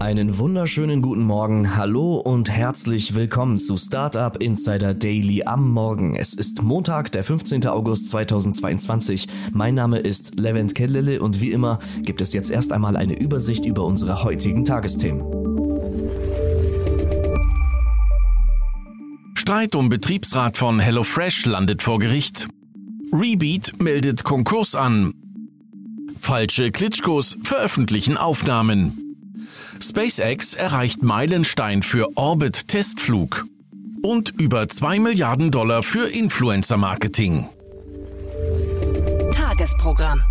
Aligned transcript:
Einen 0.00 0.38
wunderschönen 0.38 1.02
guten 1.02 1.24
Morgen, 1.24 1.76
hallo 1.76 2.16
und 2.16 2.48
herzlich 2.48 3.14
willkommen 3.14 3.60
zu 3.60 3.76
Startup 3.76 4.34
Insider 4.42 4.94
Daily 4.94 5.42
am 5.42 5.70
Morgen. 5.70 6.16
Es 6.16 6.32
ist 6.32 6.62
Montag, 6.62 7.12
der 7.12 7.22
15. 7.22 7.66
August 7.66 8.08
2022. 8.08 9.28
Mein 9.52 9.74
Name 9.74 9.98
ist 9.98 10.40
Levent 10.40 10.74
Kellele 10.74 11.20
und 11.20 11.42
wie 11.42 11.52
immer 11.52 11.80
gibt 12.00 12.22
es 12.22 12.32
jetzt 12.32 12.50
erst 12.50 12.72
einmal 12.72 12.96
eine 12.96 13.20
Übersicht 13.20 13.66
über 13.66 13.84
unsere 13.84 14.24
heutigen 14.24 14.64
Tagesthemen. 14.64 15.22
Streit 19.34 19.74
um 19.74 19.90
Betriebsrat 19.90 20.56
von 20.56 20.80
HelloFresh 20.80 21.44
landet 21.44 21.82
vor 21.82 21.98
Gericht. 21.98 22.48
Rebeat 23.12 23.74
meldet 23.82 24.24
Konkurs 24.24 24.74
an. 24.74 25.12
Falsche 26.18 26.70
Klitschkos 26.70 27.36
veröffentlichen 27.42 28.16
Aufnahmen. 28.16 28.99
SpaceX 29.82 30.54
erreicht 30.54 31.02
Meilenstein 31.02 31.82
für 31.82 32.16
Orbit-Testflug 32.16 33.46
und 34.02 34.30
über 34.40 34.68
2 34.68 34.98
Milliarden 34.98 35.50
Dollar 35.50 35.82
für 35.82 36.08
Influencer-Marketing. 36.08 37.46
Tagesprogramm. 39.32 40.22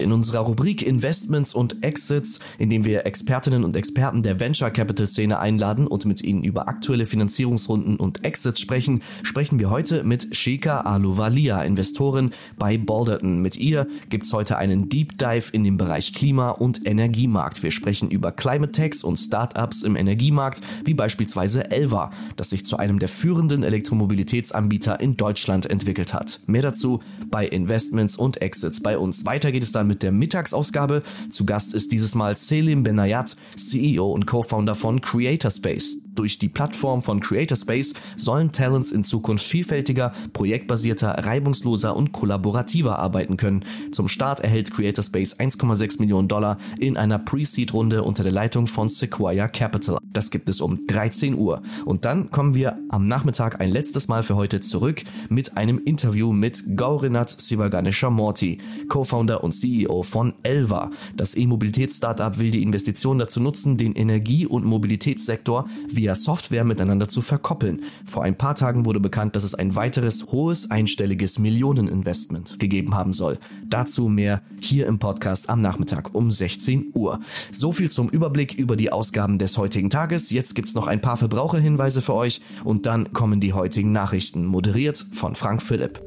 In 0.00 0.12
unserer 0.12 0.40
Rubrik 0.40 0.86
Investments 0.86 1.54
und 1.54 1.82
Exits, 1.82 2.38
in 2.58 2.70
dem 2.70 2.84
wir 2.84 3.04
Expertinnen 3.04 3.64
und 3.64 3.74
Experten 3.74 4.22
der 4.22 4.38
Venture 4.38 4.70
Capital 4.70 5.08
Szene 5.08 5.40
einladen 5.40 5.88
und 5.88 6.06
mit 6.06 6.22
ihnen 6.22 6.44
über 6.44 6.68
aktuelle 6.68 7.04
Finanzierungsrunden 7.04 7.96
und 7.96 8.24
Exits 8.24 8.60
sprechen, 8.60 9.02
sprechen 9.24 9.58
wir 9.58 9.70
heute 9.70 10.04
mit 10.04 10.36
Shika 10.36 10.82
Aluvalia, 10.82 11.62
Investorin 11.62 12.30
bei 12.56 12.78
Balderton. 12.78 13.42
Mit 13.42 13.56
ihr 13.56 13.88
gibt's 14.08 14.32
heute 14.32 14.56
einen 14.56 14.88
Deep 14.88 15.18
Dive 15.18 15.50
in 15.50 15.64
den 15.64 15.76
Bereich 15.76 16.12
Klima- 16.12 16.50
und 16.50 16.86
Energiemarkt. 16.86 17.64
Wir 17.64 17.72
sprechen 17.72 18.08
über 18.08 18.30
Climate 18.30 18.70
Techs 18.70 19.02
und 19.02 19.16
Startups 19.16 19.82
im 19.82 19.96
Energiemarkt, 19.96 20.60
wie 20.84 20.94
beispielsweise 20.94 21.72
Elva, 21.72 22.12
das 22.36 22.50
sich 22.50 22.64
zu 22.64 22.76
einem 22.76 23.00
der 23.00 23.08
führenden 23.08 23.64
Elektromobilitätsanbieter 23.64 25.00
in 25.00 25.16
Deutschland 25.16 25.68
entwickelt 25.68 26.14
hat. 26.14 26.38
Mehr 26.46 26.62
dazu 26.62 27.00
bei 27.30 27.48
Investments 27.48 28.16
und 28.16 28.40
Exits 28.40 28.80
bei 28.80 28.96
uns. 28.96 29.26
Weiter 29.26 29.50
geht 29.50 29.64
es 29.64 29.72
dann 29.72 29.87
mit 29.88 30.04
der 30.04 30.12
Mittagsausgabe. 30.12 31.02
Zu 31.30 31.44
Gast 31.44 31.74
ist 31.74 31.90
dieses 31.90 32.14
Mal 32.14 32.36
Selim 32.36 32.84
Benayat, 32.84 33.36
CEO 33.56 34.12
und 34.12 34.26
Co-Founder 34.26 34.76
von 34.76 35.00
Creator 35.00 35.50
Space. 35.50 35.98
Durch 36.18 36.40
die 36.40 36.48
Plattform 36.48 37.00
von 37.00 37.20
Creator 37.20 37.56
Space 37.56 37.94
sollen 38.16 38.50
Talents 38.50 38.90
in 38.90 39.04
Zukunft 39.04 39.44
vielfältiger, 39.44 40.10
projektbasierter, 40.32 41.10
reibungsloser 41.10 41.94
und 41.94 42.10
kollaborativer 42.10 42.98
arbeiten 42.98 43.36
können. 43.36 43.64
Zum 43.92 44.08
Start 44.08 44.40
erhält 44.40 44.72
Creator 44.72 45.04
Space 45.04 45.36
1,6 45.36 46.00
Millionen 46.00 46.26
Dollar 46.26 46.58
in 46.80 46.96
einer 46.96 47.20
Pre-Seed-Runde 47.20 48.02
unter 48.02 48.24
der 48.24 48.32
Leitung 48.32 48.66
von 48.66 48.88
Sequoia 48.88 49.46
Capital. 49.46 49.98
Das 50.12 50.32
gibt 50.32 50.48
es 50.48 50.60
um 50.60 50.88
13 50.88 51.34
Uhr. 51.36 51.62
Und 51.84 52.04
dann 52.04 52.32
kommen 52.32 52.54
wir 52.54 52.76
am 52.88 53.06
Nachmittag 53.06 53.60
ein 53.60 53.70
letztes 53.70 54.08
Mal 54.08 54.24
für 54.24 54.34
heute 54.34 54.58
zurück 54.58 55.04
mit 55.28 55.56
einem 55.56 55.78
Interview 55.84 56.32
mit 56.32 56.76
Gaurinath 56.76 57.30
Sivaganesha 57.30 58.10
Morty, 58.10 58.58
Co-Founder 58.88 59.44
und 59.44 59.52
CEO 59.52 60.02
von 60.02 60.32
Elva. 60.42 60.90
Das 61.14 61.36
E-Mobilitäts-Startup 61.36 62.36
will 62.38 62.50
die 62.50 62.64
Investition 62.64 63.20
dazu 63.20 63.38
nutzen, 63.38 63.76
den 63.76 63.92
Energie- 63.92 64.46
und 64.46 64.64
Mobilitätssektor 64.64 65.68
via 65.88 66.07
via 66.08 66.14
Software 66.14 66.64
miteinander 66.64 67.06
zu 67.06 67.20
verkoppeln. 67.20 67.82
Vor 68.06 68.22
ein 68.22 68.34
paar 68.34 68.54
Tagen 68.54 68.86
wurde 68.86 68.98
bekannt, 68.98 69.36
dass 69.36 69.44
es 69.44 69.54
ein 69.54 69.76
weiteres 69.76 70.28
hohes 70.32 70.70
einstelliges 70.70 71.38
Millioneninvestment 71.38 72.58
gegeben 72.58 72.94
haben 72.94 73.12
soll. 73.12 73.38
Dazu 73.66 74.08
mehr 74.08 74.40
hier 74.58 74.86
im 74.86 74.98
Podcast 74.98 75.50
am 75.50 75.60
Nachmittag 75.60 76.14
um 76.14 76.30
16 76.30 76.92
Uhr. 76.94 77.20
So 77.52 77.72
viel 77.72 77.90
zum 77.90 78.08
Überblick 78.08 78.54
über 78.54 78.74
die 78.74 78.90
Ausgaben 78.90 79.36
des 79.36 79.58
heutigen 79.58 79.90
Tages. 79.90 80.30
Jetzt 80.30 80.54
gibt's 80.54 80.74
noch 80.74 80.86
ein 80.86 81.02
paar 81.02 81.18
Verbraucherhinweise 81.18 82.00
für 82.00 82.14
euch 82.14 82.40
und 82.64 82.86
dann 82.86 83.12
kommen 83.12 83.40
die 83.40 83.52
heutigen 83.52 83.92
Nachrichten, 83.92 84.46
moderiert 84.46 85.04
von 85.12 85.34
Frank 85.34 85.60
Philipp. 85.60 86.00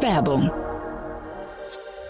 Werbung 0.00 0.50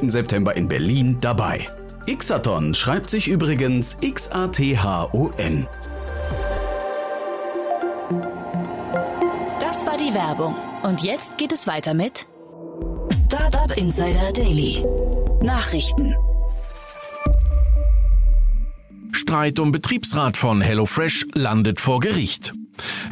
3. 0.00 0.08
September 0.08 0.54
in 0.56 0.68
Berlin 0.68 1.18
dabei. 1.20 1.68
Xathon 2.06 2.74
schreibt 2.74 3.10
sich 3.10 3.28
übrigens 3.28 3.98
X-A-T-H-O-N. 4.00 5.66
Das 9.60 9.86
war 9.86 9.98
die 9.98 10.14
Werbung. 10.14 10.54
Und 10.82 11.02
jetzt 11.02 11.36
geht 11.36 11.52
es 11.52 11.66
weiter 11.66 11.94
mit 11.94 12.26
Startup 13.26 13.76
Insider 13.76 14.32
Daily. 14.32 14.82
Nachrichten. 15.42 16.14
Streit 19.12 19.58
um 19.58 19.72
Betriebsrat 19.72 20.36
von 20.36 20.60
HelloFresh 20.60 21.26
landet 21.34 21.80
vor 21.80 22.00
Gericht. 22.00 22.54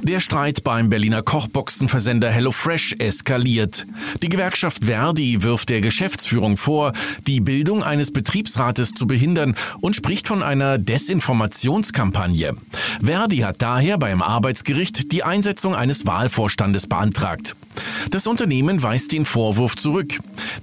Der 0.03 0.21
Streit 0.21 0.65
beim 0.65 0.89
Berliner 0.89 1.23
Kochboxenversender 1.23 2.31
HelloFresh 2.31 2.97
eskaliert. 2.99 3.87
Die 4.23 4.29
Gewerkschaft 4.29 4.85
Verdi 4.85 5.43
wirft 5.43 5.69
der 5.69 5.81
Geschäftsführung 5.81 6.57
vor, 6.57 6.93
die 7.27 7.41
Bildung 7.41 7.83
eines 7.83 8.13
Betriebsrates 8.13 8.93
zu 8.93 9.07
behindern 9.07 9.57
und 9.81 9.97
spricht 9.97 10.29
von 10.29 10.43
einer 10.43 10.79
Desinformationskampagne. 10.79 12.57
Verdi 13.03 13.39
hat 13.39 13.63
daher 13.63 13.99
beim 13.99 14.23
Arbeitsgericht 14.23 15.13
die 15.13 15.23
Einsetzung 15.23 15.75
eines 15.75 16.07
Wahlvorstandes 16.07 16.87
beantragt. 16.87 17.57
Das 18.11 18.27
Unternehmen 18.27 18.83
weist 18.83 19.13
den 19.13 19.25
Vorwurf 19.25 19.77
zurück. 19.77 20.19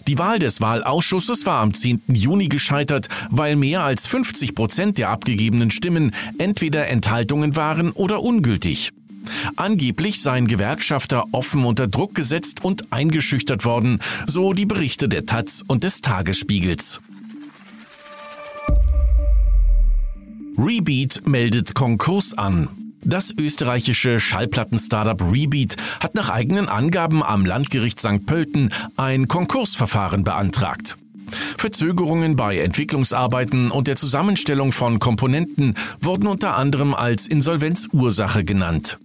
Die 0.07 0.18
Wahl 0.18 0.40
des 0.40 0.62
Wahlausschusses 0.62 1.46
war 1.46 1.62
am 1.62 1.74
10. 1.74 2.01
Juni 2.07 2.47
gescheitert, 2.47 3.09
weil 3.29 3.56
mehr 3.56 3.84
als 3.84 4.07
50 4.07 4.56
Prozent 4.56 4.97
der 4.97 5.09
abgegebenen 5.09 5.72
Stimmen 5.72 6.13
entweder 6.38 6.88
Enthaltungen 6.88 7.56
waren 7.56 7.91
oder 7.91 8.22
ungültig. 8.22 8.91
Angeblich 9.56 10.22
seien 10.22 10.47
Gewerkschafter 10.47 11.25
offen 11.31 11.66
unter 11.66 11.88
Druck 11.88 12.16
gesetzt 12.16 12.63
und 12.63 12.91
eingeschüchtert 12.91 13.66
worden, 13.66 14.00
so 14.28 14.53
die 14.53 14.66
Berichte 14.66 15.07
der 15.07 15.25
Taz 15.25 15.63
und 15.66 15.84
des 15.84 16.02
Tagesspiegels. 16.02 17.02
Rebeat 20.57 21.25
meldet 21.25 21.73
Konkurs 21.73 22.38
an. 22.38 22.82
Das 23.06 23.34
österreichische 23.38 24.20
Schallplatten-Startup 24.20 25.22
Rebeat 25.32 25.76
hat 26.00 26.16
nach 26.16 26.29
eigenen 26.29 26.70
Angaben 26.70 27.22
am 27.22 27.46
Landgericht 27.46 28.00
St. 28.00 28.26
Pölten 28.26 28.72
ein 28.96 29.28
Konkursverfahren 29.28 30.23
beantragt. 30.23 30.97
Verzögerungen 31.58 32.35
bei 32.35 32.59
Entwicklungsarbeiten 32.59 33.72
und 33.72 33.88
der 33.88 33.96
Zusammenstellung 33.96 34.72
von 34.72 35.00
Komponenten 35.00 35.76
wurden 36.00 36.28
unter 36.28 36.58
anderem 36.58 36.94
als 36.94 37.28
Insolvenzursache 37.28 38.44
genannt. 38.44 38.97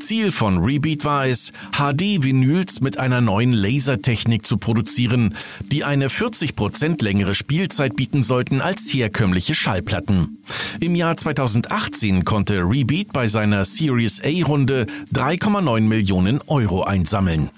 Ziel 0.00 0.32
von 0.32 0.58
Rebeat 0.58 1.04
war 1.04 1.26
es, 1.26 1.52
HD-Vinyls 1.72 2.80
mit 2.80 2.98
einer 2.98 3.20
neuen 3.20 3.52
Lasertechnik 3.52 4.44
zu 4.44 4.56
produzieren, 4.56 5.36
die 5.60 5.84
eine 5.84 6.08
40% 6.08 7.02
längere 7.02 7.34
Spielzeit 7.34 7.94
bieten 7.94 8.22
sollten 8.22 8.60
als 8.60 8.92
herkömmliche 8.92 9.54
Schallplatten. 9.54 10.38
Im 10.80 10.94
Jahr 10.94 11.16
2018 11.16 12.24
konnte 12.24 12.58
Rebeat 12.58 13.12
bei 13.12 13.28
seiner 13.28 13.64
Series 13.64 14.20
A-Runde 14.20 14.86
3,9 15.14 15.80
Millionen 15.80 16.40
Euro 16.46 16.82
einsammeln. 16.82 17.50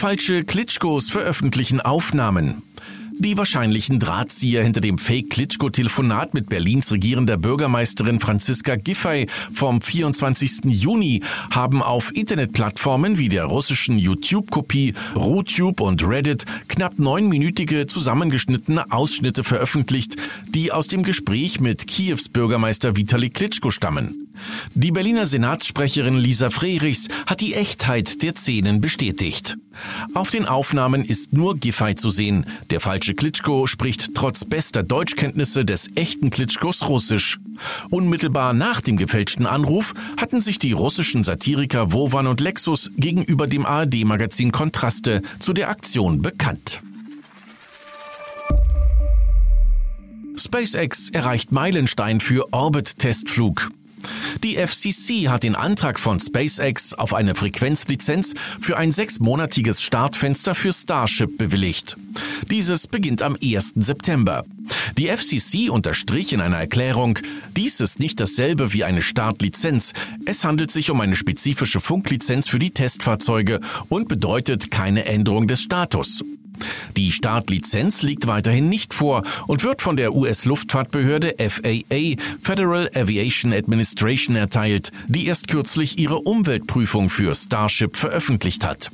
Falsche 0.00 0.44
Klitschkos 0.44 1.10
veröffentlichen 1.10 1.82
Aufnahmen. 1.82 2.62
Die 3.18 3.36
wahrscheinlichen 3.36 4.00
Drahtzieher 4.00 4.62
hinter 4.62 4.80
dem 4.80 4.96
Fake-Klitschko-Telefonat 4.96 6.32
mit 6.32 6.48
Berlins 6.48 6.90
regierender 6.90 7.36
Bürgermeisterin 7.36 8.18
Franziska 8.18 8.76
Giffey 8.76 9.28
vom 9.52 9.82
24. 9.82 10.64
Juni 10.64 11.22
haben 11.50 11.82
auf 11.82 12.16
Internetplattformen 12.16 13.18
wie 13.18 13.28
der 13.28 13.44
russischen 13.44 13.98
YouTube-Kopie 13.98 14.94
RuTube 15.16 15.82
und 15.82 16.02
Reddit 16.02 16.46
knapp 16.68 16.98
neunminütige 16.98 17.84
zusammengeschnittene 17.84 18.90
Ausschnitte 18.90 19.44
veröffentlicht, 19.44 20.16
die 20.48 20.72
aus 20.72 20.88
dem 20.88 21.02
Gespräch 21.02 21.60
mit 21.60 21.86
Kiews 21.86 22.30
Bürgermeister 22.30 22.96
Vitali 22.96 23.28
Klitschko 23.28 23.70
stammen. 23.70 24.29
Die 24.74 24.92
Berliner 24.92 25.26
Senatssprecherin 25.26 26.14
Lisa 26.14 26.50
Frerichs 26.50 27.08
hat 27.26 27.40
die 27.40 27.54
Echtheit 27.54 28.22
der 28.22 28.34
Szenen 28.34 28.80
bestätigt. 28.80 29.56
Auf 30.14 30.30
den 30.30 30.46
Aufnahmen 30.46 31.04
ist 31.04 31.32
nur 31.32 31.56
Giffey 31.56 31.94
zu 31.94 32.10
sehen. 32.10 32.46
Der 32.70 32.80
falsche 32.80 33.14
Klitschko 33.14 33.66
spricht 33.66 34.14
trotz 34.14 34.44
bester 34.44 34.82
Deutschkenntnisse 34.82 35.64
des 35.64 35.90
echten 35.94 36.30
Klitschkos 36.30 36.88
Russisch. 36.88 37.38
Unmittelbar 37.90 38.52
nach 38.52 38.80
dem 38.80 38.96
gefälschten 38.96 39.46
Anruf 39.46 39.94
hatten 40.16 40.40
sich 40.40 40.58
die 40.58 40.72
russischen 40.72 41.24
Satiriker 41.24 41.92
Wovan 41.92 42.26
und 42.26 42.40
Lexus 42.40 42.90
gegenüber 42.96 43.46
dem 43.46 43.66
ARD-Magazin 43.66 44.52
Kontraste 44.52 45.22
zu 45.38 45.52
der 45.52 45.70
Aktion 45.70 46.22
bekannt. 46.22 46.82
SpaceX 50.36 51.10
erreicht 51.10 51.52
Meilenstein 51.52 52.20
für 52.20 52.52
Orbit-Testflug. 52.52 53.70
Die 54.42 54.56
FCC 54.56 55.28
hat 55.28 55.42
den 55.42 55.54
Antrag 55.54 55.98
von 55.98 56.20
SpaceX 56.20 56.94
auf 56.94 57.14
eine 57.14 57.34
Frequenzlizenz 57.34 58.34
für 58.60 58.76
ein 58.76 58.92
sechsmonatiges 58.92 59.82
Startfenster 59.82 60.54
für 60.54 60.72
Starship 60.72 61.36
bewilligt. 61.36 61.96
Dieses 62.50 62.86
beginnt 62.86 63.22
am 63.22 63.36
1. 63.40 63.74
September. 63.76 64.44
Die 64.96 65.08
FCC 65.08 65.70
unterstrich 65.70 66.32
in 66.32 66.40
einer 66.40 66.58
Erklärung, 66.58 67.18
dies 67.56 67.80
ist 67.80 68.00
nicht 68.00 68.20
dasselbe 68.20 68.72
wie 68.72 68.84
eine 68.84 69.02
Startlizenz. 69.02 69.92
Es 70.24 70.44
handelt 70.44 70.70
sich 70.70 70.90
um 70.90 71.00
eine 71.00 71.16
spezifische 71.16 71.80
Funklizenz 71.80 72.48
für 72.48 72.58
die 72.58 72.70
Testfahrzeuge 72.70 73.60
und 73.88 74.08
bedeutet 74.08 74.70
keine 74.70 75.04
Änderung 75.04 75.48
des 75.48 75.62
Status. 75.62 76.24
Die 76.96 77.12
Startlizenz 77.12 78.02
liegt 78.02 78.26
weiterhin 78.26 78.68
nicht 78.68 78.94
vor 78.94 79.22
und 79.46 79.62
wird 79.62 79.82
von 79.82 79.96
der 79.96 80.14
US-Luftfahrtbehörde 80.14 81.34
FAA 81.38 82.16
Federal 82.42 82.90
Aviation 82.94 83.52
Administration 83.52 84.36
erteilt, 84.36 84.90
die 85.08 85.26
erst 85.26 85.48
kürzlich 85.48 85.98
ihre 85.98 86.20
Umweltprüfung 86.20 87.10
für 87.10 87.34
Starship 87.34 87.96
veröffentlicht 87.96 88.64
hat. 88.64 88.90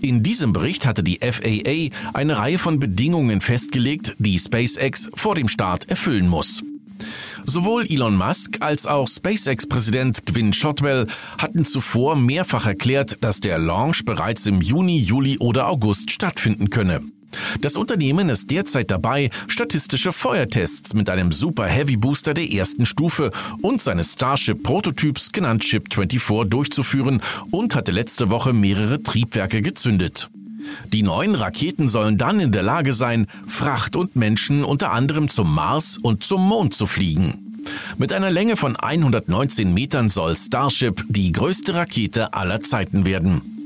In 0.00 0.22
diesem 0.22 0.52
Bericht 0.52 0.86
hatte 0.86 1.02
die 1.02 1.18
FAA 1.18 1.96
eine 2.14 2.38
Reihe 2.38 2.58
von 2.58 2.78
Bedingungen 2.78 3.40
festgelegt, 3.40 4.14
die 4.18 4.38
SpaceX 4.38 5.08
vor 5.14 5.34
dem 5.34 5.48
Start 5.48 5.88
erfüllen 5.88 6.28
muss. 6.28 6.62
Sowohl 7.48 7.86
Elon 7.88 8.16
Musk 8.16 8.56
als 8.60 8.86
auch 8.86 9.08
SpaceX-Präsident 9.08 10.26
Gwynne 10.26 10.52
Shotwell 10.52 11.06
hatten 11.38 11.64
zuvor 11.64 12.16
mehrfach 12.16 12.66
erklärt, 12.66 13.18
dass 13.20 13.40
der 13.40 13.58
Launch 13.58 14.04
bereits 14.04 14.46
im 14.46 14.60
Juni, 14.60 14.98
Juli 14.98 15.38
oder 15.38 15.68
August 15.68 16.10
stattfinden 16.10 16.70
könne. 16.70 17.02
Das 17.60 17.76
Unternehmen 17.76 18.28
ist 18.28 18.50
derzeit 18.50 18.90
dabei, 18.90 19.30
statistische 19.46 20.12
Feuertests 20.12 20.94
mit 20.94 21.08
einem 21.08 21.32
Super 21.32 21.66
Heavy 21.66 21.96
Booster 21.96 22.34
der 22.34 22.50
ersten 22.50 22.84
Stufe 22.84 23.30
und 23.62 23.80
seines 23.80 24.14
Starship 24.14 24.62
Prototyps 24.62 25.30
genannt 25.30 25.64
Ship 25.64 25.84
24 25.92 26.50
durchzuführen 26.50 27.20
und 27.50 27.74
hatte 27.74 27.92
letzte 27.92 28.30
Woche 28.30 28.52
mehrere 28.52 29.02
Triebwerke 29.02 29.62
gezündet. 29.62 30.28
Die 30.92 31.02
neuen 31.02 31.34
Raketen 31.34 31.88
sollen 31.88 32.18
dann 32.18 32.40
in 32.40 32.52
der 32.52 32.62
Lage 32.62 32.92
sein, 32.92 33.26
Fracht 33.46 33.96
und 33.96 34.16
Menschen 34.16 34.64
unter 34.64 34.92
anderem 34.92 35.28
zum 35.28 35.54
Mars 35.54 35.98
und 35.98 36.24
zum 36.24 36.46
Mond 36.46 36.74
zu 36.74 36.86
fliegen. 36.86 37.46
Mit 37.98 38.12
einer 38.12 38.30
Länge 38.30 38.56
von 38.56 38.76
119 38.76 39.72
Metern 39.72 40.08
soll 40.08 40.36
Starship 40.36 41.02
die 41.08 41.32
größte 41.32 41.74
Rakete 41.74 42.34
aller 42.34 42.60
Zeiten 42.60 43.06
werden. 43.06 43.56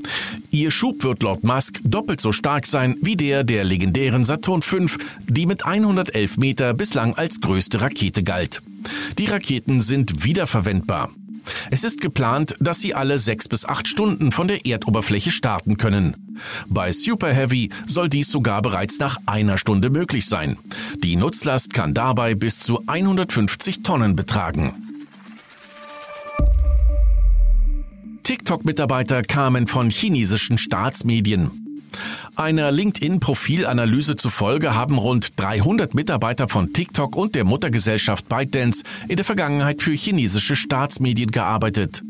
Ihr 0.49 0.71
Schub 0.71 1.03
wird 1.03 1.21
laut 1.21 1.43
Musk 1.43 1.79
doppelt 1.83 2.19
so 2.19 2.31
stark 2.31 2.65
sein 2.65 2.97
wie 3.01 3.15
der 3.15 3.43
der 3.43 3.63
legendären 3.63 4.23
Saturn 4.23 4.61
V, 4.61 4.87
die 5.27 5.45
mit 5.45 5.65
111 5.65 6.37
Meter 6.37 6.73
bislang 6.73 7.13
als 7.13 7.39
größte 7.39 7.81
Rakete 7.81 8.23
galt. 8.23 8.61
Die 9.19 9.25
Raketen 9.25 9.79
sind 9.81 10.23
wiederverwendbar. 10.23 11.09
Es 11.69 11.83
ist 11.83 12.01
geplant, 12.01 12.55
dass 12.59 12.79
sie 12.79 12.93
alle 12.93 13.19
sechs 13.19 13.47
bis 13.47 13.65
acht 13.65 13.87
Stunden 13.87 14.31
von 14.31 14.47
der 14.47 14.65
Erdoberfläche 14.65 15.31
starten 15.31 15.77
können. 15.77 16.37
Bei 16.67 16.91
Super 16.91 17.33
Heavy 17.33 17.69
soll 17.85 18.09
dies 18.09 18.29
sogar 18.29 18.61
bereits 18.61 18.99
nach 18.99 19.17
einer 19.25 19.57
Stunde 19.57 19.89
möglich 19.89 20.25
sein. 20.25 20.57
Die 21.03 21.15
Nutzlast 21.15 21.73
kann 21.73 21.93
dabei 21.93 22.35
bis 22.35 22.59
zu 22.59 22.83
150 22.87 23.83
Tonnen 23.83 24.15
betragen. 24.15 24.73
TikTok-Mitarbeiter 28.23 29.23
kamen 29.23 29.67
von 29.67 29.89
chinesischen 29.89 30.57
Staatsmedien. 30.57 31.60
Einer 32.41 32.71
LinkedIn-Profilanalyse 32.71 34.15
zufolge 34.15 34.73
haben 34.73 34.97
rund 34.97 35.39
300 35.39 35.93
Mitarbeiter 35.93 36.49
von 36.49 36.73
TikTok 36.73 37.15
und 37.15 37.35
der 37.35 37.43
Muttergesellschaft 37.43 38.27
ByteDance 38.29 38.81
in 39.07 39.17
der 39.17 39.25
Vergangenheit 39.25 39.83
für 39.83 39.91
chinesische 39.91 40.55
Staatsmedien 40.55 41.29
gearbeitet. 41.29 42.01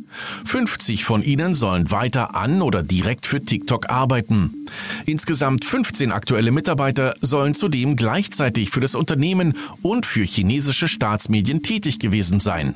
50 0.45 1.03
von 1.03 1.21
ihnen 1.21 1.53
sollen 1.53 1.91
weiter 1.91 2.33
an 2.33 2.61
oder 2.61 2.81
direkt 2.81 3.25
für 3.25 3.43
TikTok 3.43 3.89
arbeiten. 3.89 4.67
Insgesamt 5.05 5.65
15 5.65 6.13
aktuelle 6.13 6.51
Mitarbeiter 6.51 7.13
sollen 7.19 7.53
zudem 7.53 7.97
gleichzeitig 7.97 8.69
für 8.69 8.79
das 8.79 8.95
Unternehmen 8.95 9.57
und 9.81 10.05
für 10.05 10.23
chinesische 10.23 10.87
Staatsmedien 10.87 11.61
tätig 11.61 11.99
gewesen 11.99 12.39
sein. 12.39 12.75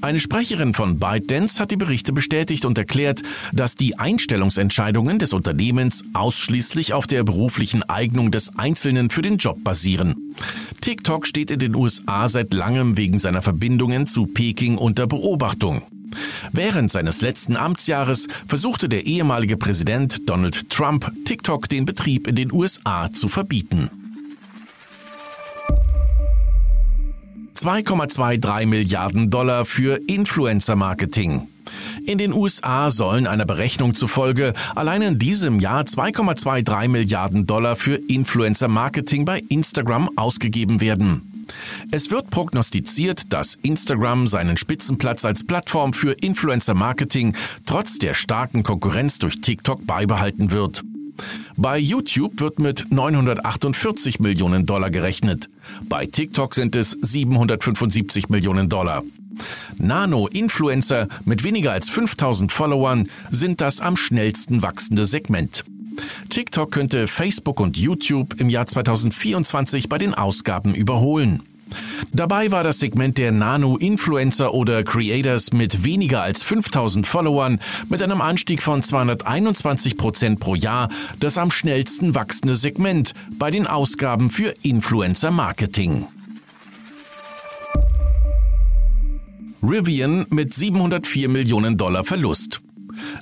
Eine 0.00 0.20
Sprecherin 0.20 0.74
von 0.74 0.98
ByteDance 0.98 1.60
hat 1.60 1.70
die 1.70 1.76
Berichte 1.76 2.12
bestätigt 2.12 2.64
und 2.64 2.78
erklärt, 2.78 3.22
dass 3.52 3.74
die 3.74 3.98
Einstellungsentscheidungen 3.98 5.18
des 5.18 5.32
Unternehmens 5.32 6.04
ausschließlich 6.12 6.92
auf 6.92 7.06
der 7.06 7.24
beruflichen 7.24 7.82
Eignung 7.82 8.30
des 8.30 8.56
Einzelnen 8.58 9.10
für 9.10 9.22
den 9.22 9.38
Job 9.38 9.62
basieren. 9.62 10.34
TikTok 10.80 11.26
steht 11.26 11.50
in 11.50 11.58
den 11.58 11.74
USA 11.74 12.28
seit 12.28 12.52
langem 12.52 12.96
wegen 12.96 13.18
seiner 13.18 13.42
Verbindungen 13.42 14.06
zu 14.06 14.26
Peking 14.26 14.76
unter 14.76 15.06
Beobachtung. 15.06 15.82
Während 16.52 16.90
seines 16.90 17.20
letzten 17.20 17.56
Amtsjahres 17.56 18.28
versuchte 18.46 18.88
der 18.88 19.06
ehemalige 19.06 19.56
Präsident 19.56 20.28
Donald 20.28 20.70
Trump, 20.70 21.10
TikTok 21.24 21.68
den 21.68 21.84
Betrieb 21.84 22.26
in 22.26 22.36
den 22.36 22.52
USA 22.52 23.12
zu 23.12 23.28
verbieten. 23.28 23.90
2,23 27.56 28.66
Milliarden 28.66 29.30
Dollar 29.30 29.64
für 29.64 29.98
Influencer-Marketing. 30.06 31.48
In 32.04 32.18
den 32.18 32.34
USA 32.34 32.90
sollen 32.90 33.26
einer 33.26 33.46
Berechnung 33.46 33.94
zufolge 33.94 34.52
allein 34.74 35.00
in 35.00 35.18
diesem 35.18 35.58
Jahr 35.58 35.82
2,23 35.82 36.88
Milliarden 36.88 37.46
Dollar 37.46 37.76
für 37.76 37.94
Influencer-Marketing 37.94 39.24
bei 39.24 39.42
Instagram 39.48 40.10
ausgegeben 40.16 40.80
werden. 40.80 41.46
Es 41.90 42.10
wird 42.10 42.28
prognostiziert, 42.28 43.32
dass 43.32 43.54
Instagram 43.54 44.26
seinen 44.26 44.56
Spitzenplatz 44.56 45.24
als 45.24 45.44
Plattform 45.44 45.92
für 45.94 46.12
Influencer-Marketing 46.12 47.34
trotz 47.64 47.98
der 47.98 48.14
starken 48.14 48.64
Konkurrenz 48.64 49.18
durch 49.18 49.40
TikTok 49.40 49.86
beibehalten 49.86 50.50
wird. 50.50 50.82
Bei 51.58 51.78
YouTube 51.78 52.40
wird 52.40 52.58
mit 52.58 52.92
948 52.92 54.20
Millionen 54.20 54.66
Dollar 54.66 54.90
gerechnet. 54.90 55.48
Bei 55.88 56.04
TikTok 56.04 56.54
sind 56.54 56.76
es 56.76 56.90
775 56.90 58.28
Millionen 58.28 58.68
Dollar. 58.68 59.02
Nano-Influencer 59.78 61.08
mit 61.24 61.44
weniger 61.44 61.72
als 61.72 61.88
5000 61.88 62.52
Followern 62.52 63.08
sind 63.30 63.62
das 63.62 63.80
am 63.80 63.96
schnellsten 63.96 64.62
wachsende 64.62 65.06
Segment. 65.06 65.64
TikTok 66.28 66.70
könnte 66.70 67.06
Facebook 67.06 67.58
und 67.58 67.78
YouTube 67.78 68.38
im 68.38 68.50
Jahr 68.50 68.66
2024 68.66 69.88
bei 69.88 69.96
den 69.96 70.12
Ausgaben 70.12 70.74
überholen. 70.74 71.42
Dabei 72.12 72.50
war 72.50 72.64
das 72.64 72.78
Segment 72.78 73.18
der 73.18 73.32
Nano-Influencer 73.32 74.54
oder 74.54 74.84
Creators 74.84 75.52
mit 75.52 75.84
weniger 75.84 76.22
als 76.22 76.42
5000 76.42 77.06
Followern 77.06 77.60
mit 77.88 78.02
einem 78.02 78.20
Anstieg 78.20 78.62
von 78.62 78.82
221 78.82 79.96
Prozent 79.96 80.40
pro 80.40 80.54
Jahr 80.54 80.88
das 81.20 81.38
am 81.38 81.50
schnellsten 81.50 82.14
wachsende 82.14 82.56
Segment 82.56 83.12
bei 83.38 83.50
den 83.50 83.66
Ausgaben 83.66 84.30
für 84.30 84.54
Influencer-Marketing. 84.62 86.06
Rivian 89.62 90.26
mit 90.30 90.54
704 90.54 91.28
Millionen 91.28 91.76
Dollar 91.76 92.04
Verlust. 92.04 92.60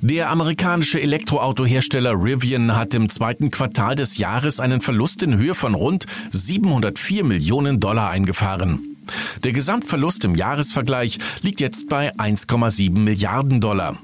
Der 0.01 0.31
amerikanische 0.31 1.01
Elektroautohersteller 1.01 2.13
Rivian 2.13 2.77
hat 2.77 2.95
im 2.95 3.09
zweiten 3.09 3.51
Quartal 3.51 3.97
des 3.97 4.19
Jahres 4.19 4.61
einen 4.61 4.81
Verlust 4.81 5.23
in 5.23 5.37
Höhe 5.37 5.55
von 5.55 5.75
rund 5.75 6.07
704 6.31 7.25
Millionen 7.25 7.81
Dollar 7.81 8.11
eingefahren. 8.11 8.97
Der 9.43 9.53
Gesamtverlust 9.53 10.25
im 10.25 10.35
Jahresvergleich 10.35 11.19
liegt 11.43 11.61
jetzt 11.61 11.89
bei 11.89 12.15
1,7 12.15 12.99
Milliarden 12.99 13.61
Dollar. 13.61 13.99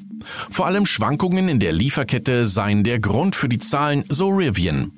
Vor 0.50 0.66
allem 0.66 0.86
Schwankungen 0.86 1.48
in 1.48 1.60
der 1.60 1.72
Lieferkette 1.72 2.46
seien 2.46 2.84
der 2.84 2.98
Grund 2.98 3.34
für 3.34 3.48
die 3.48 3.58
Zahlen, 3.58 4.04
so 4.08 4.28
Rivian. 4.28 4.92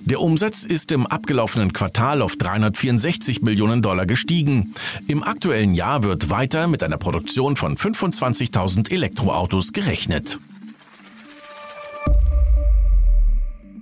Der 0.00 0.20
Umsatz 0.20 0.64
ist 0.64 0.92
im 0.92 1.06
abgelaufenen 1.06 1.72
Quartal 1.72 2.22
auf 2.22 2.36
364 2.36 3.42
Millionen 3.42 3.82
Dollar 3.82 4.06
gestiegen. 4.06 4.72
Im 5.06 5.22
aktuellen 5.22 5.74
Jahr 5.74 6.02
wird 6.02 6.30
weiter 6.30 6.66
mit 6.68 6.82
einer 6.82 6.98
Produktion 6.98 7.56
von 7.56 7.76
25.000 7.76 8.90
Elektroautos 8.90 9.72
gerechnet. 9.72 10.38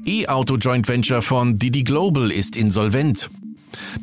E-Auto 0.05 0.57
Joint 0.57 0.89
Venture 0.89 1.23
von 1.23 1.59
Didi 1.59 1.85
Global 1.85 2.31
ist 2.31 2.57
insolvent. 2.57 3.31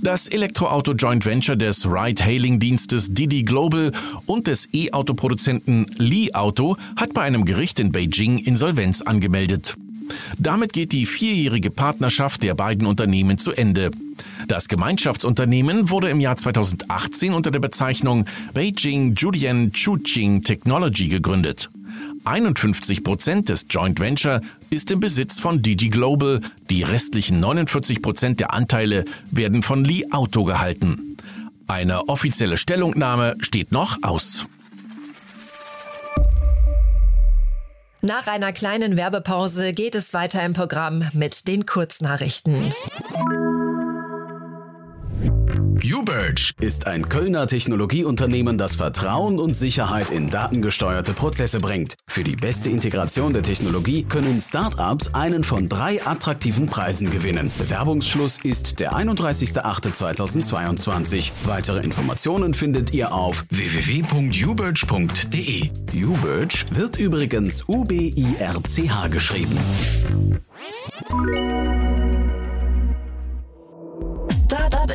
Das 0.01 0.27
Elektroauto 0.27 0.93
Joint 0.93 1.25
Venture 1.25 1.55
des 1.55 1.85
Ride-Hailing-Dienstes 1.85 3.13
Didi 3.13 3.43
Global 3.43 3.91
und 4.25 4.47
des 4.47 4.69
E-Auto-Produzenten 4.73 5.87
Li 5.97 6.33
Auto 6.33 6.77
hat 6.95 7.13
bei 7.13 7.23
einem 7.23 7.45
Gericht 7.45 7.79
in 7.79 7.91
Beijing 7.91 8.37
Insolvenz 8.37 9.01
angemeldet. 9.01 9.75
Damit 10.37 10.73
geht 10.73 10.91
die 10.91 11.05
vierjährige 11.05 11.69
Partnerschaft 11.69 12.43
der 12.43 12.55
beiden 12.55 12.87
Unternehmen 12.87 13.37
zu 13.37 13.51
Ende. 13.51 13.91
Das 14.47 14.67
Gemeinschaftsunternehmen 14.67 15.89
wurde 15.89 16.09
im 16.09 16.19
Jahr 16.19 16.37
2018 16.37 17.33
unter 17.33 17.51
der 17.51 17.59
Bezeichnung 17.59 18.25
Beijing 18.53 19.13
Julian 19.15 19.71
Chuqing 19.71 20.43
Technology 20.43 21.09
gegründet. 21.09 21.69
51 22.25 23.03
Prozent 23.03 23.49
des 23.49 23.65
Joint 23.69 23.99
Venture 23.99 24.41
ist 24.69 24.91
im 24.91 24.99
Besitz 24.99 25.39
von 25.39 25.61
DG 25.61 25.89
Global. 25.89 26.41
Die 26.69 26.83
restlichen 26.83 27.39
49 27.39 28.01
Prozent 28.01 28.39
der 28.39 28.53
Anteile 28.53 29.05
werden 29.31 29.63
von 29.63 29.85
Li 29.85 30.05
Auto 30.11 30.43
gehalten. 30.43 31.17
Eine 31.67 32.09
offizielle 32.09 32.57
Stellungnahme 32.57 33.35
steht 33.39 33.71
noch 33.71 33.97
aus. 34.03 34.45
Nach 38.07 38.25
einer 38.27 38.53
kleinen 38.53 38.95
Werbepause 38.95 39.73
geht 39.73 39.93
es 39.93 40.13
weiter 40.13 40.41
im 40.45 40.53
Programm 40.53 41.09
mit 41.11 41.45
den 41.49 41.65
Kurznachrichten. 41.65 42.73
UBirch 45.93 46.53
ist 46.59 46.87
ein 46.87 47.07
Kölner 47.07 47.45
Technologieunternehmen, 47.47 48.57
das 48.57 48.75
Vertrauen 48.75 49.39
und 49.39 49.53
Sicherheit 49.53 50.11
in 50.11 50.29
datengesteuerte 50.29 51.13
Prozesse 51.13 51.61
bringt. 51.61 51.95
Für 52.07 52.23
die 52.23 52.35
beste 52.35 52.69
Integration 52.69 53.31
der 53.31 53.43
Technologie 53.43 54.03
können 54.03 54.41
Startups 54.41 55.13
einen 55.13 55.45
von 55.45 55.69
drei 55.69 56.05
attraktiven 56.05 56.67
Preisen 56.67 57.09
gewinnen. 57.09 57.49
Bewerbungsschluss 57.57 58.39
ist 58.43 58.81
der 58.81 58.91
31.08.2022. 58.93 61.31
Weitere 61.45 61.79
Informationen 61.83 62.53
findet 62.53 62.93
ihr 62.93 63.13
auf 63.13 63.45
www.ubirch.de. 63.49 65.69
UBirch 65.93 66.65
wird 66.71 66.99
übrigens 66.99 67.63
U-B-I-R-C-H 67.67 69.07
geschrieben. 69.07 69.57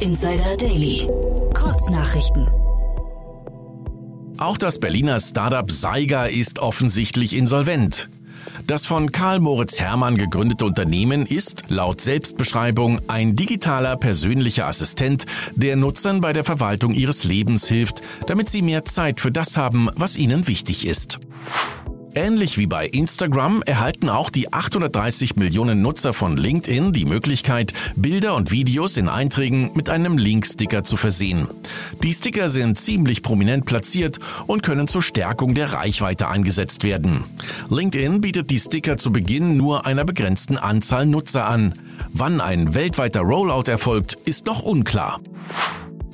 Insider 0.02 0.56
Daily. 0.56 1.06
Kurznachrichten. 1.54 2.48
Auch 4.36 4.58
das 4.58 4.80
Berliner 4.80 5.20
Startup 5.20 5.70
Saiga 5.70 6.24
ist 6.24 6.58
offensichtlich 6.58 7.36
insolvent. 7.36 8.08
Das 8.66 8.84
von 8.84 9.12
Karl 9.12 9.38
Moritz 9.38 9.78
Hermann 9.78 10.16
gegründete 10.16 10.64
Unternehmen 10.64 11.24
ist, 11.24 11.62
laut 11.68 12.00
Selbstbeschreibung, 12.00 13.00
ein 13.06 13.36
digitaler 13.36 13.96
persönlicher 13.96 14.66
Assistent, 14.66 15.24
der 15.54 15.76
Nutzern 15.76 16.20
bei 16.20 16.32
der 16.32 16.42
Verwaltung 16.42 16.94
ihres 16.94 17.22
Lebens 17.22 17.68
hilft, 17.68 18.02
damit 18.26 18.48
sie 18.48 18.62
mehr 18.62 18.84
Zeit 18.84 19.20
für 19.20 19.30
das 19.30 19.56
haben, 19.56 19.88
was 19.94 20.16
ihnen 20.16 20.48
wichtig 20.48 20.84
ist. 20.84 21.20
Ähnlich 22.14 22.58
wie 22.58 22.66
bei 22.66 22.86
Instagram 22.86 23.62
erhalten 23.62 24.10
auch 24.10 24.28
die 24.28 24.52
830 24.52 25.36
Millionen 25.36 25.80
Nutzer 25.80 26.12
von 26.12 26.36
LinkedIn 26.36 26.92
die 26.92 27.06
Möglichkeit, 27.06 27.72
Bilder 27.96 28.34
und 28.34 28.50
Videos 28.50 28.98
in 28.98 29.08
Einträgen 29.08 29.70
mit 29.74 29.88
einem 29.88 30.18
Linksticker 30.18 30.84
zu 30.84 30.98
versehen. 30.98 31.48
Die 32.02 32.12
Sticker 32.12 32.50
sind 32.50 32.78
ziemlich 32.78 33.22
prominent 33.22 33.64
platziert 33.64 34.18
und 34.46 34.62
können 34.62 34.88
zur 34.88 35.00
Stärkung 35.00 35.54
der 35.54 35.72
Reichweite 35.72 36.28
eingesetzt 36.28 36.84
werden. 36.84 37.24
LinkedIn 37.70 38.20
bietet 38.20 38.50
die 38.50 38.58
Sticker 38.58 38.98
zu 38.98 39.10
Beginn 39.10 39.56
nur 39.56 39.86
einer 39.86 40.04
begrenzten 40.04 40.58
Anzahl 40.58 41.06
Nutzer 41.06 41.46
an. 41.46 41.74
Wann 42.12 42.42
ein 42.42 42.74
weltweiter 42.74 43.20
Rollout 43.20 43.70
erfolgt, 43.70 44.18
ist 44.26 44.44
noch 44.44 44.62
unklar. 44.62 45.20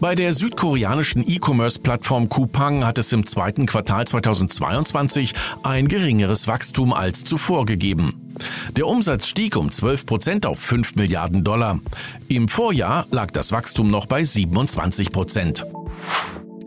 Bei 0.01 0.15
der 0.15 0.33
südkoreanischen 0.33 1.29
E-Commerce-Plattform 1.29 2.29
Coupang 2.29 2.85
hat 2.87 2.99
es 2.99 3.13
im 3.13 3.27
zweiten 3.27 3.67
Quartal 3.67 4.07
2022 4.07 5.35
ein 5.65 5.89
geringeres 5.89 6.47
Wachstum 6.47 6.93
als 6.93 7.25
zuvor 7.25 7.67
gegeben. 7.67 8.31
Der 8.77 8.87
Umsatz 8.87 9.27
stieg 9.27 9.57
um 9.57 9.73
12 9.73 10.07
Prozent 10.07 10.47
auf 10.47 10.61
5 10.61 10.95
Milliarden 10.95 11.43
Dollar. 11.43 11.81
Im 12.29 12.47
Vorjahr 12.47 13.07
lag 13.11 13.33
das 13.33 13.51
Wachstum 13.51 13.91
noch 13.91 14.07
bei 14.07 14.23
27 14.23 15.11
Prozent. 15.11 15.67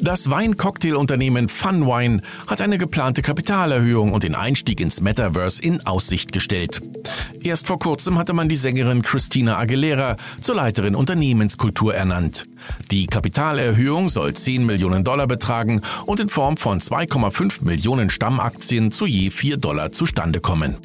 Das 0.03 0.31
Wein-Cocktail-Unternehmen 0.31 1.47
Funwine 1.47 2.21
hat 2.47 2.59
eine 2.63 2.79
geplante 2.79 3.21
Kapitalerhöhung 3.21 4.13
und 4.13 4.23
den 4.23 4.33
Einstieg 4.33 4.79
ins 4.79 4.99
Metaverse 4.99 5.61
in 5.61 5.85
Aussicht 5.85 6.31
gestellt. 6.31 6.81
Erst 7.43 7.67
vor 7.67 7.77
kurzem 7.77 8.17
hatte 8.17 8.33
man 8.33 8.49
die 8.49 8.55
Sängerin 8.55 9.03
Christina 9.03 9.59
Aguilera 9.59 10.15
zur 10.41 10.55
Leiterin 10.55 10.95
Unternehmenskultur 10.95 11.93
ernannt. 11.93 12.45
Die 12.89 13.05
Kapitalerhöhung 13.05 14.09
soll 14.09 14.33
10 14.33 14.65
Millionen 14.65 15.03
Dollar 15.03 15.27
betragen 15.27 15.81
und 16.07 16.19
in 16.19 16.29
Form 16.29 16.57
von 16.57 16.79
2,5 16.79 17.63
Millionen 17.63 18.09
Stammaktien 18.09 18.91
zu 18.91 19.05
je 19.05 19.29
4 19.29 19.57
Dollar 19.57 19.91
zustande 19.91 20.39
kommen. 20.39 20.77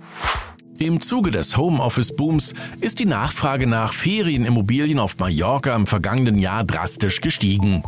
Im 0.78 1.00
Zuge 1.00 1.30
des 1.30 1.56
Homeoffice-Booms 1.56 2.52
ist 2.80 2.99
die 2.99 3.06
Nachfrage 3.06 3.66
nach 3.66 3.95
Ferienimmobilien 3.95 4.99
auf 4.99 5.18
Mallorca 5.18 5.75
im 5.75 5.87
vergangenen 5.87 6.38
Jahr 6.38 6.64
drastisch 6.64 7.23
gestiegen. 7.23 7.83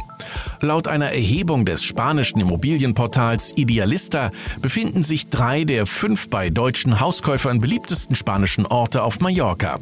Laut 0.60 0.88
einer 0.88 1.10
Erhebung 1.10 1.66
des 1.66 1.84
spanischen 1.84 2.40
Immobilienportals 2.40 3.52
Idealista 3.56 4.30
befinden 4.62 5.02
sich 5.02 5.28
drei 5.28 5.64
der 5.64 5.84
fünf 5.84 6.30
bei 6.30 6.48
deutschen 6.48 6.98
Hauskäufern 6.98 7.58
beliebtesten 7.58 8.16
spanischen 8.16 8.64
Orte 8.64 9.02
auf 9.02 9.20
Mallorca. 9.20 9.80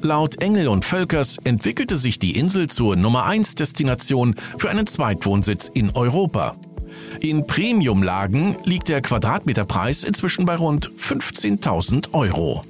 Laut 0.00 0.40
Engel 0.40 0.68
und 0.68 0.84
Völkers 0.84 1.38
entwickelte 1.42 1.96
sich 1.96 2.18
die 2.18 2.36
Insel 2.36 2.68
zur 2.68 2.94
Nummer 2.94 3.24
1 3.24 3.56
Destination 3.56 4.36
für 4.56 4.70
einen 4.70 4.86
Zweitwohnsitz 4.86 5.68
in 5.72 5.90
Europa. 5.90 6.54
In 7.20 7.46
Premiumlagen 7.46 8.56
liegt 8.64 8.88
der 8.88 9.02
Quadratmeterpreis 9.02 10.04
inzwischen 10.04 10.46
bei 10.46 10.56
rund 10.56 10.90
15.000 10.98 12.14
Euro. 12.14 12.64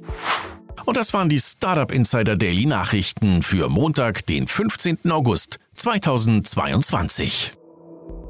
Und 0.85 0.97
das 0.97 1.13
waren 1.13 1.29
die 1.29 1.39
Startup 1.39 1.89
Insider 1.89 2.35
Daily 2.35 2.65
Nachrichten 2.65 3.43
für 3.43 3.69
Montag, 3.69 4.25
den 4.25 4.47
15. 4.47 5.09
August 5.09 5.59
2022. 5.75 7.53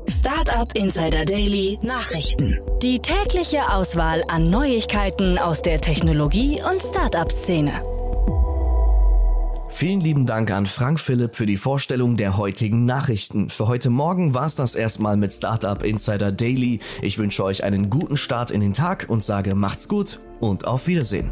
Startup 0.07 0.71
Insider 0.75 1.25
Daily 1.25 1.79
Nachrichten. 1.81 2.59
Die 2.83 2.99
tägliche 2.99 3.69
Auswahl 3.69 4.23
an 4.27 4.49
Neuigkeiten 4.49 5.39
aus 5.39 5.61
der 5.61 5.81
Technologie- 5.81 6.61
und 6.61 6.81
Startup-Szene. 6.83 8.00
Vielen 9.73 10.01
lieben 10.01 10.25
Dank 10.25 10.51
an 10.51 10.65
Frank 10.65 10.99
Philipp 10.99 11.35
für 11.35 11.45
die 11.45 11.57
Vorstellung 11.57 12.17
der 12.17 12.37
heutigen 12.37 12.85
Nachrichten. 12.85 13.49
Für 13.49 13.67
heute 13.67 13.89
Morgen 13.89 14.33
war 14.33 14.45
es 14.45 14.55
das 14.55 14.75
erstmal 14.75 15.17
mit 15.17 15.33
Startup 15.33 15.81
Insider 15.81 16.31
Daily. 16.31 16.79
Ich 17.01 17.17
wünsche 17.17 17.43
euch 17.43 17.63
einen 17.63 17.89
guten 17.89 18.17
Start 18.17 18.51
in 18.51 18.59
den 18.59 18.73
Tag 18.73 19.05
und 19.07 19.23
sage 19.23 19.55
macht's 19.55 19.87
gut 19.87 20.19
und 20.39 20.67
auf 20.67 20.87
Wiedersehen. 20.87 21.31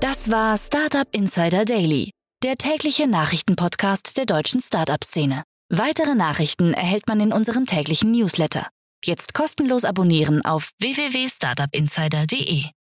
Das 0.00 0.30
war 0.30 0.56
Startup 0.56 1.06
Insider 1.12 1.64
Daily, 1.64 2.10
der 2.42 2.56
tägliche 2.56 3.06
Nachrichtenpodcast 3.06 4.16
der 4.16 4.26
deutschen 4.26 4.60
Startup-Szene. 4.60 5.42
Weitere 5.70 6.14
Nachrichten 6.14 6.72
erhält 6.72 7.06
man 7.06 7.20
in 7.20 7.32
unserem 7.32 7.66
täglichen 7.66 8.10
Newsletter. 8.10 8.68
Jetzt 9.04 9.34
kostenlos 9.34 9.84
abonnieren 9.84 10.42
auf 10.44 10.70
www.startupinsider.de. 10.80 12.64